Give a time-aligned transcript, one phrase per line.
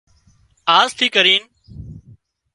[0.77, 1.41] آز ٿي ڪرين